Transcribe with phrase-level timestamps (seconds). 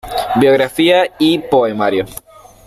[0.37, 2.05] Biografía y Poemario".